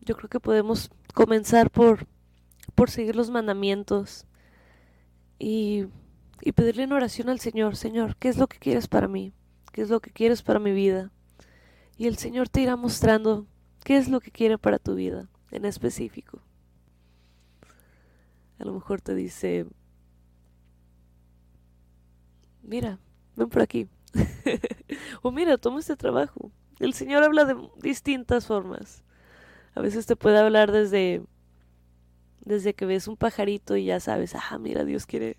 Yo 0.00 0.16
creo 0.16 0.28
que 0.28 0.40
podemos 0.40 0.90
comenzar 1.14 1.70
por, 1.70 2.06
por 2.74 2.90
seguir 2.90 3.14
los 3.14 3.30
mandamientos 3.30 4.26
y, 5.38 5.86
y 6.40 6.52
pedirle 6.52 6.84
en 6.84 6.92
oración 6.92 7.28
al 7.28 7.40
Señor, 7.40 7.76
Señor, 7.76 8.16
¿qué 8.16 8.28
es 8.28 8.38
lo 8.38 8.46
que 8.46 8.58
quieres 8.58 8.88
para 8.88 9.08
mí? 9.08 9.32
¿Qué 9.72 9.82
es 9.82 9.90
lo 9.90 10.00
que 10.00 10.10
quieres 10.10 10.42
para 10.42 10.58
mi 10.58 10.72
vida? 10.72 11.10
Y 11.96 12.06
el 12.06 12.16
Señor 12.16 12.48
te 12.48 12.60
irá 12.60 12.76
mostrando 12.76 13.46
qué 13.84 13.96
es 13.96 14.08
lo 14.08 14.20
que 14.20 14.30
quiere 14.30 14.58
para 14.58 14.78
tu 14.78 14.94
vida 14.94 15.28
en 15.50 15.64
específico. 15.64 16.40
A 18.58 18.64
lo 18.64 18.72
mejor 18.72 19.00
te 19.00 19.14
dice, 19.14 19.66
mira, 22.62 22.98
ven 23.36 23.48
por 23.48 23.62
aquí. 23.62 23.88
o 25.22 25.30
mira, 25.30 25.58
toma 25.58 25.80
este 25.80 25.96
trabajo. 25.96 26.50
El 26.78 26.94
Señor 26.94 27.22
habla 27.22 27.44
de 27.44 27.56
distintas 27.80 28.46
formas. 28.46 29.02
A 29.74 29.80
veces 29.80 30.06
te 30.06 30.16
puede 30.16 30.38
hablar 30.38 30.72
desde 30.72 31.22
desde 32.40 32.74
que 32.74 32.84
ves 32.84 33.08
un 33.08 33.16
pajarito 33.16 33.74
y 33.76 33.86
ya 33.86 34.00
sabes, 34.00 34.34
ah, 34.34 34.58
mira, 34.58 34.84
Dios 34.84 35.06
quiere 35.06 35.38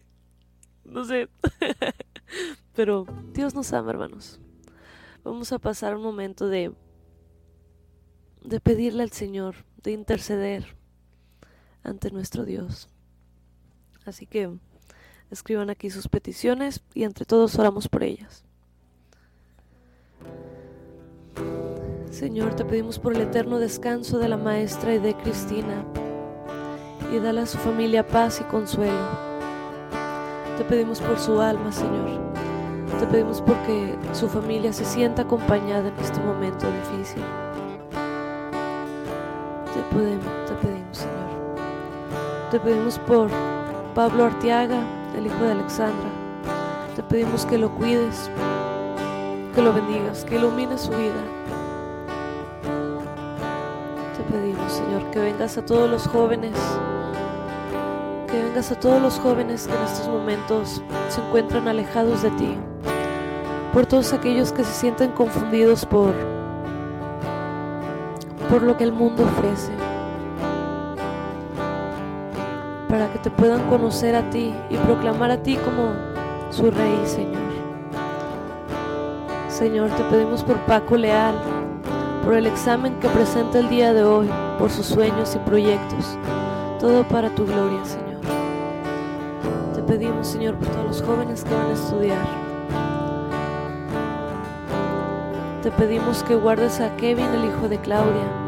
no 0.86 1.04
sé. 1.04 1.30
Pero 2.76 3.06
Dios 3.34 3.54
nos 3.54 3.74
ama, 3.74 3.92
hermanos. 3.92 4.40
Vamos 5.24 5.52
a 5.52 5.60
pasar 5.60 5.96
un 5.96 6.04
momento 6.04 6.48
de 6.48 6.74
de 8.46 8.60
pedirle 8.60 9.02
al 9.02 9.12
Señor, 9.12 9.56
de 9.82 9.92
interceder 9.92 10.78
ante 11.84 12.12
nuestro 12.12 12.46
Dios. 12.46 12.90
Así 14.06 14.28
que 14.28 14.56
escriban 15.36 15.70
aquí 15.70 15.90
sus 15.90 16.08
peticiones 16.08 16.82
y 16.94 17.04
entre 17.04 17.26
todos 17.26 17.58
oramos 17.60 17.88
por 17.88 18.04
ellas. 18.04 18.44
Señor, 22.10 22.56
te 22.56 22.64
pedimos 22.64 22.98
por 22.98 23.14
el 23.14 23.22
eterno 23.22 23.60
descanso 23.60 24.18
de 24.20 24.30
la 24.30 24.38
maestra 24.38 24.96
y 24.96 25.00
de 25.00 25.14
Cristina 25.16 25.86
y 27.14 27.20
dale 27.20 27.42
a 27.42 27.46
su 27.46 27.58
familia 27.58 28.08
paz 28.08 28.40
y 28.42 28.46
consuelo. 28.46 29.26
Te 30.58 30.64
pedimos 30.64 31.02
por 31.02 31.20
su 31.20 31.42
alma, 31.42 31.72
Señor. 31.72 32.22
Te 33.00 33.06
pedimos 33.08 33.42
porque 33.42 33.94
su 34.14 34.30
familia 34.30 34.72
se 34.72 34.86
sienta 34.86 35.24
acompañada 35.24 35.90
en 35.90 36.00
este 36.00 36.20
momento 36.22 36.68
difícil. 36.72 37.22
Te 39.74 39.96
pedimos, 39.96 40.46
te 40.46 40.54
pedimos, 40.66 40.98
Señor. 40.98 42.50
Te 42.52 42.60
pedimos 42.62 43.00
por 43.00 43.30
Pablo 43.94 44.24
Arteaga, 44.24 44.82
el 45.18 45.28
hijo 45.28 45.44
de 45.44 45.52
Alexandra. 45.52 46.10
Te 46.96 47.04
pedimos 47.04 47.46
que 47.46 47.58
lo 47.58 47.70
cuides, 47.76 48.30
que 49.54 49.62
lo 49.62 49.74
bendigas, 49.74 50.26
que 50.26 50.36
ilumines 50.36 50.82
su 50.82 50.92
vida. 50.92 51.22
Te 54.16 54.24
pedimos, 54.34 54.72
Señor, 54.72 55.10
que 55.12 55.20
vengas 55.20 55.58
a 55.58 55.66
todos 55.66 55.90
los 55.90 56.08
jóvenes, 56.08 56.58
que 58.28 58.44
vengas 58.44 58.72
a 58.72 58.80
todos 58.80 59.02
los 59.02 59.20
jóvenes 59.20 59.68
que 59.68 59.76
en 59.76 59.84
estos 59.84 60.08
momentos 60.08 60.82
se 61.10 61.22
encuentran 61.22 61.68
alejados 61.68 62.22
de 62.22 62.32
ti, 62.32 62.58
por 63.74 63.86
todos 63.86 64.14
aquellos 64.14 64.52
que 64.52 64.64
se 64.64 64.74
sienten 64.74 65.12
confundidos 65.12 65.86
por 65.86 66.14
por 68.50 68.62
lo 68.62 68.78
que 68.78 68.84
el 68.84 68.92
mundo 68.92 69.24
ofrece, 69.24 69.72
para 72.96 73.12
que 73.12 73.20
te 73.20 73.30
puedan 73.30 73.70
conocer 73.70 74.16
a 74.16 74.30
ti 74.30 74.54
y 74.70 74.78
proclamar 74.78 75.30
a 75.30 75.44
ti 75.44 75.58
como 75.58 75.92
su 76.50 76.72
rey, 76.72 77.02
Señor. 77.04 77.44
Señor, 79.50 79.90
te 79.90 80.04
pedimos 80.06 80.46
por 80.46 80.56
Paco 80.60 80.96
Leal, 80.96 81.36
por 82.24 82.36
el 82.36 82.46
examen 82.46 82.98
que 83.02 83.10
presenta 83.10 83.60
el 83.60 83.68
día 83.68 83.94
de 83.94 84.06
hoy, 84.06 84.30
por 84.58 84.72
sus 84.72 84.86
sueños 84.86 85.36
y 85.36 85.40
proyectos, 85.40 86.18
todo 86.80 87.06
para 87.10 87.30
tu 87.36 87.46
gloria, 87.46 87.84
Señor. 87.84 88.22
Te 89.74 89.82
pedimos, 89.82 90.26
Señor, 90.26 90.56
por 90.56 90.70
todos 90.70 90.86
los 90.86 91.02
jóvenes 91.02 91.44
que 91.44 91.54
van 91.54 91.68
a 91.68 91.74
estudiar. 91.74 92.26
Te 95.64 95.72
pedimos 95.72 96.24
que 96.24 96.36
guardes 96.36 96.80
a 96.80 96.96
Kevin, 96.96 97.26
el 97.26 97.44
hijo 97.44 97.68
de 97.68 97.78
Claudia. 97.78 98.45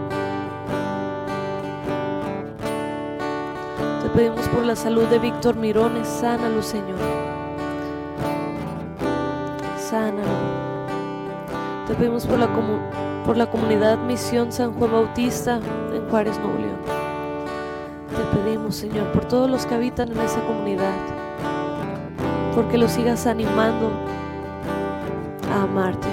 Pedimos 4.17 4.47
por 4.47 4.65
la 4.65 4.75
salud 4.75 5.03
de 5.09 5.19
Víctor 5.19 5.55
Mirones, 5.57 6.07
sánalo, 6.07 6.63
Señor. 6.63 6.97
Sánalo. 9.77 10.23
Te 11.85 11.93
pedimos 11.93 12.25
por 12.25 12.39
la, 12.39 12.49
por 13.23 13.37
la 13.37 13.45
comunidad 13.45 13.99
Misión 13.99 14.51
San 14.51 14.73
Juan 14.73 14.91
Bautista 14.91 15.59
en 15.93 16.09
Juárez, 16.09 16.39
Nuevo 16.39 16.57
León. 16.57 16.79
Te 18.09 18.39
pedimos, 18.39 18.75
Señor, 18.75 19.11
por 19.11 19.25
todos 19.25 19.51
los 19.51 19.67
que 19.67 19.75
habitan 19.75 20.11
en 20.11 20.19
esa 20.21 20.41
comunidad, 20.47 20.95
porque 22.55 22.79
los 22.79 22.93
sigas 22.93 23.27
animando 23.27 23.91
a 25.51 25.61
amarte 25.61 26.07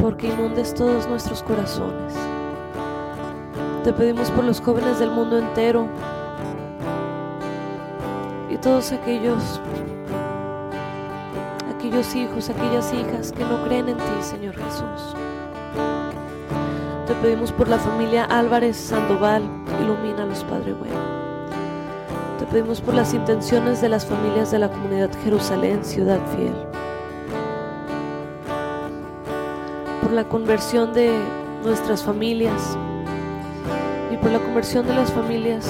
porque 0.00 0.28
inundes 0.28 0.72
todos 0.72 1.06
nuestros 1.08 1.42
corazones. 1.42 2.14
Te 3.86 3.92
pedimos 3.92 4.32
por 4.32 4.42
los 4.42 4.60
jóvenes 4.60 4.98
del 4.98 5.12
mundo 5.12 5.38
entero 5.38 5.86
y 8.50 8.56
todos 8.56 8.90
aquellos 8.90 9.60
aquellos 11.72 12.16
hijos, 12.16 12.50
aquellas 12.50 12.92
hijas 12.92 13.30
que 13.30 13.44
no 13.44 13.62
creen 13.62 13.90
en 13.90 13.96
ti, 13.96 14.02
Señor 14.22 14.56
Jesús. 14.56 15.14
Te 17.06 17.14
pedimos 17.22 17.52
por 17.52 17.68
la 17.68 17.78
familia 17.78 18.24
Álvarez 18.24 18.76
Sandoval, 18.76 19.44
ilumínalos, 19.80 20.42
Padre 20.42 20.72
bueno. 20.72 21.00
Te 22.40 22.46
pedimos 22.46 22.80
por 22.80 22.94
las 22.94 23.14
intenciones 23.14 23.80
de 23.80 23.88
las 23.88 24.04
familias 24.04 24.50
de 24.50 24.58
la 24.58 24.68
comunidad 24.68 25.10
Jerusalén, 25.22 25.84
ciudad 25.84 26.18
fiel. 26.34 26.56
por 30.02 30.10
la 30.10 30.24
conversión 30.24 30.92
de 30.92 31.16
nuestras 31.62 32.02
familias 32.02 32.76
por 34.16 34.30
la 34.30 34.38
conversión 34.38 34.86
de 34.86 34.94
las 34.94 35.12
familias 35.12 35.68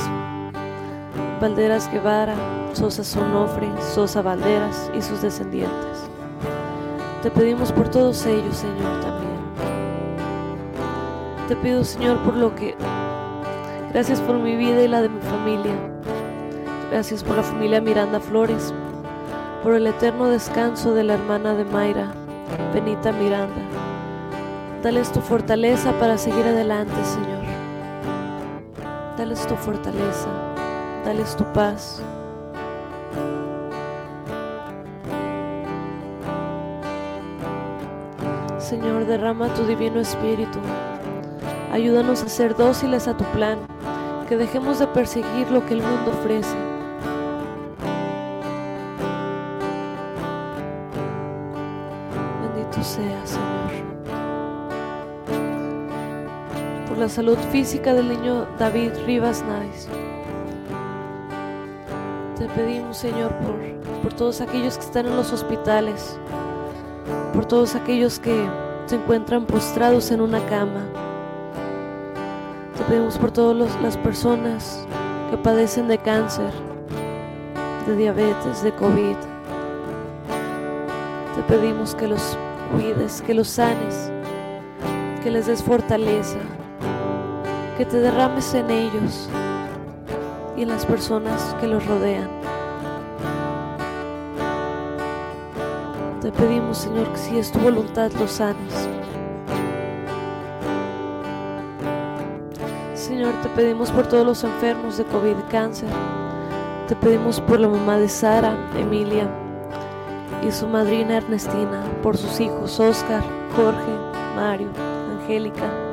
Valderas 1.40 1.90
Guevara, 1.92 2.34
Sosa 2.72 3.04
Sonofre, 3.04 3.68
Sosa 3.94 4.22
Valderas 4.22 4.90
y 4.96 5.02
sus 5.02 5.22
descendientes. 5.22 6.08
Te 7.22 7.30
pedimos 7.30 7.72
por 7.72 7.88
todos 7.88 8.24
ellos, 8.26 8.56
Señor, 8.56 9.00
también. 9.00 9.36
Te 11.48 11.56
pido, 11.56 11.84
Señor, 11.84 12.18
por 12.18 12.36
lo 12.36 12.54
que... 12.54 12.74
Gracias 13.92 14.20
por 14.20 14.36
mi 14.38 14.56
vida 14.56 14.82
y 14.82 14.88
la 14.88 15.02
de 15.02 15.08
mi 15.08 15.20
familia. 15.20 15.74
Gracias 16.90 17.22
por 17.22 17.36
la 17.36 17.42
familia 17.42 17.80
Miranda 17.80 18.20
Flores, 18.20 18.72
por 19.62 19.74
el 19.74 19.86
eterno 19.86 20.28
descanso 20.28 20.94
de 20.94 21.04
la 21.04 21.14
hermana 21.14 21.54
de 21.54 21.64
Mayra, 21.64 22.12
Benita 22.72 23.12
Miranda 23.12 23.62
Dales 24.82 25.10
tu 25.10 25.20
fortaleza 25.20 25.92
para 25.98 26.16
seguir 26.16 26.46
adelante, 26.46 26.94
Señor. 27.04 27.45
Dales 29.16 29.46
tu 29.46 29.56
fortaleza. 29.56 30.28
Dales 31.04 31.34
tu 31.36 31.44
paz. 31.52 32.02
Señor, 38.58 39.06
derrama 39.06 39.48
tu 39.54 39.64
divino 39.64 40.00
espíritu. 40.00 40.58
Ayúdanos 41.72 42.22
a 42.22 42.28
ser 42.28 42.56
dóciles 42.56 43.08
a 43.08 43.16
tu 43.16 43.24
plan, 43.26 43.58
que 44.28 44.36
dejemos 44.36 44.78
de 44.78 44.86
perseguir 44.88 45.50
lo 45.50 45.64
que 45.64 45.74
el 45.74 45.82
mundo 45.82 46.10
ofrece. 46.10 46.75
La 57.06 57.10
salud 57.10 57.38
física 57.52 57.94
del 57.94 58.08
niño 58.08 58.48
David 58.58 58.90
Rivas 59.06 59.44
Nice. 59.44 59.88
Te 62.36 62.48
pedimos, 62.48 62.96
Señor, 62.96 63.30
por, 63.34 63.54
por 64.02 64.12
todos 64.12 64.40
aquellos 64.40 64.76
que 64.76 64.84
están 64.84 65.06
en 65.06 65.14
los 65.14 65.32
hospitales, 65.32 66.18
por 67.32 67.44
todos 67.44 67.76
aquellos 67.76 68.18
que 68.18 68.36
se 68.86 68.96
encuentran 68.96 69.46
postrados 69.46 70.10
en 70.10 70.20
una 70.20 70.44
cama. 70.46 70.84
Te 72.76 72.82
pedimos 72.82 73.16
por 73.18 73.30
todas 73.30 73.80
las 73.80 73.96
personas 73.98 74.84
que 75.30 75.36
padecen 75.36 75.86
de 75.86 75.98
cáncer, 75.98 76.50
de 77.86 77.94
diabetes, 77.94 78.64
de 78.64 78.72
COVID. 78.72 79.16
Te 81.36 81.42
pedimos 81.46 81.94
que 81.94 82.08
los 82.08 82.36
cuides, 82.72 83.22
que 83.22 83.32
los 83.32 83.46
sanes, 83.46 84.10
que 85.22 85.30
les 85.30 85.46
des 85.46 85.62
fortaleza, 85.62 86.40
que 87.76 87.84
te 87.84 88.00
derrames 88.00 88.54
en 88.54 88.70
ellos 88.70 89.28
y 90.56 90.62
en 90.62 90.68
las 90.68 90.86
personas 90.86 91.54
que 91.60 91.66
los 91.66 91.84
rodean. 91.86 92.28
Te 96.22 96.32
pedimos, 96.32 96.78
Señor, 96.78 97.08
que 97.12 97.18
si 97.18 97.38
es 97.38 97.52
tu 97.52 97.58
voluntad 97.58 98.10
los 98.18 98.30
sanes. 98.32 98.88
Señor, 102.94 103.34
te 103.42 103.48
pedimos 103.50 103.90
por 103.90 104.06
todos 104.06 104.26
los 104.26 104.42
enfermos 104.42 104.96
de 104.96 105.04
COVID 105.04 105.36
y 105.38 105.50
cáncer. 105.50 105.88
Te 106.88 106.96
pedimos 106.96 107.40
por 107.40 107.60
la 107.60 107.68
mamá 107.68 107.98
de 107.98 108.08
Sara, 108.08 108.56
Emilia, 108.76 109.28
y 110.46 110.50
su 110.50 110.66
madrina 110.66 111.18
Ernestina, 111.18 111.84
por 112.02 112.16
sus 112.16 112.40
hijos 112.40 112.80
Oscar, 112.80 113.22
Jorge, 113.54 113.92
Mario, 114.34 114.68
Angélica, 115.20 115.85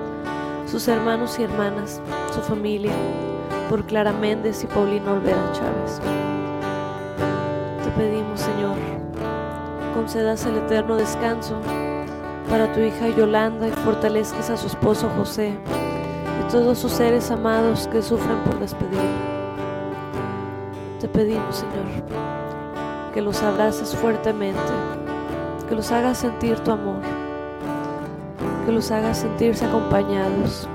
sus 0.74 0.88
hermanos 0.88 1.38
y 1.38 1.44
hermanas, 1.44 2.02
su 2.34 2.42
familia, 2.42 2.92
por 3.70 3.86
Clara 3.86 4.12
Méndez 4.12 4.64
y 4.64 4.66
Paulino 4.66 5.14
Olvera 5.14 5.52
Chávez. 5.52 6.02
Te 7.84 7.92
pedimos, 7.92 8.40
Señor, 8.40 8.76
concedas 9.94 10.44
el 10.48 10.58
eterno 10.58 10.96
descanso 10.96 11.62
para 12.50 12.74
tu 12.74 12.80
hija 12.80 13.08
Yolanda 13.10 13.68
y 13.68 13.72
fortalezcas 13.72 14.50
a 14.50 14.58
su 14.58 14.66
esposo 14.66 15.12
José 15.16 15.56
y 16.42 16.52
todos 16.52 16.80
sus 16.80 16.94
seres 16.94 17.30
amados 17.30 17.88
que 17.90 18.02
sufren 18.02 18.40
por 18.40 18.60
despedirla. 18.60 19.04
Te 21.00 21.08
pedimos, 21.08 21.58
Señor, 21.58 21.86
que 23.14 23.22
los 23.22 23.44
abraces 23.44 23.96
fuertemente, 23.96 24.74
que 25.70 25.76
los 25.76 25.92
hagas 25.92 26.18
sentir 26.18 26.60
tu 26.62 26.72
amor, 26.72 27.23
que 28.66 28.72
los 28.72 28.92
hagas 28.92 29.18
sentirse 29.18 29.66
acompañados. 29.66 30.68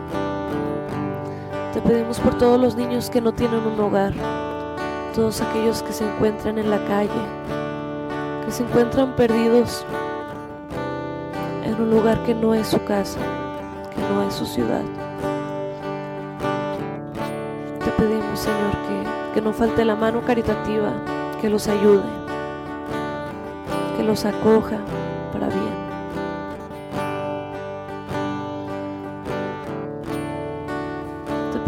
Te 1.72 1.80
pedimos 1.80 2.18
por 2.20 2.36
todos 2.36 2.60
los 2.60 2.76
niños 2.76 3.08
que 3.10 3.20
no 3.20 3.32
tienen 3.32 3.60
un 3.60 3.78
hogar, 3.80 4.12
todos 5.14 5.40
aquellos 5.40 5.82
que 5.82 5.92
se 5.92 6.04
encuentran 6.04 6.58
en 6.58 6.70
la 6.70 6.84
calle, 6.84 7.10
que 8.44 8.50
se 8.50 8.62
encuentran 8.62 9.14
perdidos 9.16 9.84
en 11.64 11.74
un 11.80 11.90
lugar 11.90 12.22
que 12.24 12.34
no 12.34 12.54
es 12.54 12.66
su 12.66 12.82
casa, 12.84 13.20
que 13.94 14.00
no 14.12 14.22
es 14.26 14.34
su 14.34 14.44
ciudad. 14.44 14.82
Te 17.84 17.90
pedimos, 18.02 18.38
Señor, 18.38 18.72
que, 18.72 19.34
que 19.34 19.40
no 19.40 19.52
falte 19.52 19.84
la 19.84 19.94
mano 19.94 20.22
caritativa, 20.22 20.92
que 21.40 21.48
los 21.48 21.68
ayude, 21.68 22.02
que 23.96 24.02
los 24.02 24.24
acoja 24.24 24.78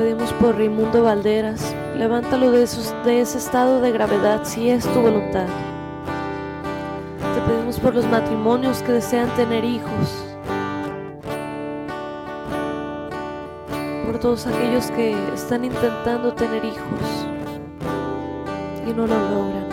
pedimos 0.01 0.33
por 0.33 0.57
Raimundo 0.57 1.03
Valderas, 1.03 1.77
levántalo 1.95 2.51
de 2.53 2.63
ese 2.63 3.37
estado 3.37 3.83
de 3.83 3.93
gravedad 3.93 4.45
si 4.45 4.71
es 4.71 4.83
tu 4.95 4.99
voluntad. 4.99 5.47
Te 7.35 7.41
pedimos 7.43 7.79
por 7.79 7.95
los 7.95 8.07
matrimonios 8.07 8.83
que 8.83 8.93
desean 8.93 9.29
tener 9.37 9.63
hijos, 9.63 10.25
por 14.07 14.19
todos 14.19 14.47
aquellos 14.47 14.91
que 14.93 15.15
están 15.35 15.67
intentando 15.67 16.33
tener 16.33 16.65
hijos 16.65 17.27
y 18.89 18.95
no 18.95 19.07
lo 19.07 19.19
logran. 19.19 19.69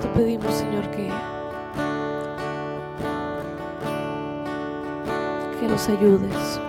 Te 0.00 0.08
pedimos, 0.14 0.54
Señor, 0.54 0.88
que, 0.92 1.10
que 5.60 5.68
los 5.68 5.88
ayudes. 5.88 6.60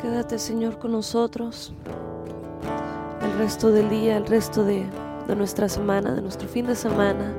Quédate, 0.00 0.38
Señor, 0.38 0.78
con 0.78 0.92
nosotros 0.92 1.72
el 3.22 3.38
resto 3.38 3.70
del 3.70 3.88
día, 3.90 4.16
el 4.16 4.26
resto 4.26 4.64
de, 4.64 4.86
de 5.28 5.36
nuestra 5.36 5.68
semana, 5.68 6.14
de 6.14 6.22
nuestro 6.22 6.48
fin 6.48 6.66
de 6.66 6.74
semana, 6.74 7.34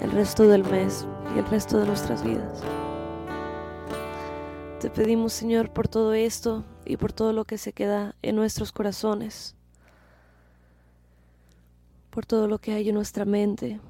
el 0.00 0.10
resto 0.10 0.48
del 0.48 0.64
mes 0.64 1.06
y 1.34 1.38
el 1.38 1.46
resto 1.46 1.78
de 1.78 1.86
nuestras 1.86 2.24
vidas. 2.24 2.62
Te 4.80 4.88
pedimos, 4.88 5.34
Señor, 5.34 5.70
por 5.70 5.88
todo 5.88 6.14
esto 6.14 6.64
y 6.86 6.96
por 6.96 7.12
todo 7.12 7.32
lo 7.32 7.44
que 7.44 7.58
se 7.58 7.72
queda 7.72 8.16
en 8.22 8.36
nuestros 8.36 8.72
corazones, 8.72 9.54
por 12.10 12.26
todo 12.26 12.48
lo 12.48 12.58
que 12.58 12.72
hay 12.72 12.88
en 12.88 12.94
nuestra 12.94 13.24
mente, 13.24 13.80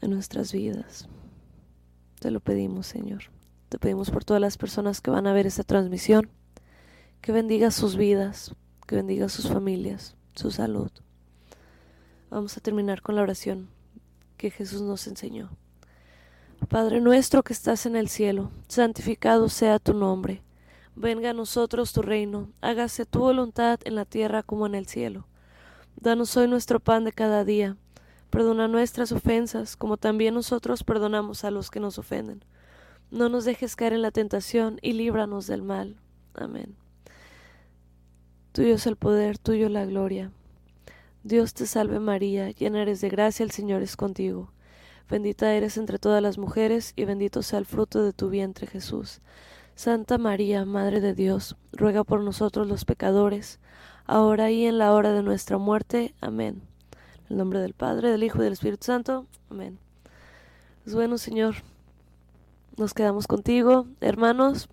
en 0.00 0.10
nuestras 0.10 0.52
vidas. 0.52 1.08
Te 2.20 2.30
lo 2.30 2.40
pedimos, 2.40 2.86
Señor. 2.86 3.24
Te 3.68 3.78
pedimos 3.78 4.10
por 4.10 4.24
todas 4.24 4.40
las 4.40 4.56
personas 4.56 5.00
que 5.00 5.10
van 5.10 5.26
a 5.26 5.32
ver 5.32 5.46
esta 5.46 5.64
transmisión, 5.64 6.30
que 7.20 7.32
bendiga 7.32 7.70
sus 7.70 7.96
vidas, 7.96 8.54
que 8.86 8.96
bendiga 8.96 9.28
sus 9.28 9.48
familias, 9.48 10.16
su 10.34 10.50
salud. 10.50 10.90
Vamos 12.30 12.56
a 12.56 12.60
terminar 12.60 13.02
con 13.02 13.16
la 13.16 13.22
oración 13.22 13.68
que 14.36 14.50
Jesús 14.50 14.80
nos 14.82 15.06
enseñó. 15.06 15.50
Padre 16.68 17.00
nuestro 17.00 17.42
que 17.42 17.52
estás 17.52 17.86
en 17.86 17.96
el 17.96 18.08
cielo, 18.08 18.50
santificado 18.68 19.48
sea 19.48 19.78
tu 19.78 19.94
nombre. 19.94 20.42
Venga 20.96 21.30
a 21.30 21.34
nosotros 21.34 21.92
tu 21.92 22.02
reino, 22.02 22.50
hágase 22.60 23.06
tu 23.06 23.20
voluntad 23.20 23.80
en 23.84 23.94
la 23.94 24.04
tierra 24.04 24.42
como 24.42 24.66
en 24.66 24.74
el 24.74 24.86
cielo. 24.86 25.26
Danos 26.00 26.36
hoy 26.36 26.46
nuestro 26.46 26.78
pan 26.78 27.02
de 27.02 27.10
cada 27.10 27.44
día. 27.44 27.76
Perdona 28.30 28.68
nuestras 28.68 29.10
ofensas, 29.10 29.76
como 29.76 29.96
también 29.96 30.32
nosotros 30.32 30.84
perdonamos 30.84 31.42
a 31.42 31.50
los 31.50 31.72
que 31.72 31.80
nos 31.80 31.98
ofenden. 31.98 32.44
No 33.10 33.28
nos 33.28 33.44
dejes 33.44 33.74
caer 33.74 33.94
en 33.94 34.02
la 34.02 34.12
tentación 34.12 34.78
y 34.80 34.92
líbranos 34.92 35.48
del 35.48 35.62
mal. 35.62 35.96
Amén. 36.34 36.76
Tuyo 38.52 38.76
es 38.76 38.86
el 38.86 38.94
poder, 38.94 39.38
tuyo 39.38 39.68
la 39.68 39.86
gloria. 39.86 40.30
Dios 41.24 41.52
te 41.52 41.66
salve 41.66 41.98
María, 41.98 42.50
llena 42.52 42.82
eres 42.82 43.00
de 43.00 43.08
gracia, 43.08 43.42
el 43.42 43.50
Señor 43.50 43.82
es 43.82 43.96
contigo. 43.96 44.52
Bendita 45.10 45.52
eres 45.52 45.78
entre 45.78 45.98
todas 45.98 46.22
las 46.22 46.38
mujeres 46.38 46.92
y 46.94 47.06
bendito 47.06 47.42
sea 47.42 47.58
el 47.58 47.66
fruto 47.66 48.04
de 48.04 48.12
tu 48.12 48.28
vientre 48.30 48.68
Jesús. 48.68 49.20
Santa 49.74 50.16
María, 50.16 50.64
Madre 50.64 51.00
de 51.00 51.14
Dios, 51.14 51.56
ruega 51.72 52.04
por 52.04 52.20
nosotros 52.20 52.68
los 52.68 52.84
pecadores, 52.84 53.58
ahora 54.08 54.50
y 54.50 54.66
en 54.66 54.78
la 54.78 54.92
hora 54.92 55.12
de 55.12 55.22
nuestra 55.22 55.58
muerte. 55.58 56.14
Amén. 56.20 56.62
En 57.26 57.32
el 57.32 57.36
nombre 57.36 57.60
del 57.60 57.74
Padre, 57.74 58.10
del 58.10 58.24
Hijo 58.24 58.38
y 58.38 58.44
del 58.44 58.54
Espíritu 58.54 58.84
Santo. 58.86 59.26
Amén. 59.50 59.78
Pues 60.82 60.96
bueno, 60.96 61.18
Señor, 61.18 61.56
nos 62.76 62.94
quedamos 62.94 63.28
contigo, 63.28 63.86
hermanos. 64.00 64.68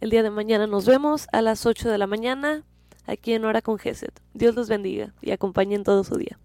El 0.00 0.10
día 0.10 0.22
de 0.22 0.30
mañana 0.30 0.68
nos 0.68 0.86
vemos 0.86 1.26
a 1.32 1.42
las 1.42 1.66
8 1.66 1.88
de 1.88 1.98
la 1.98 2.06
mañana 2.06 2.62
aquí 3.06 3.32
en 3.32 3.44
Hora 3.44 3.62
con 3.62 3.78
Geset. 3.78 4.20
Dios 4.34 4.54
los 4.54 4.68
bendiga 4.68 5.12
y 5.20 5.32
acompañen 5.32 5.82
todo 5.82 6.04
su 6.04 6.16
día. 6.16 6.38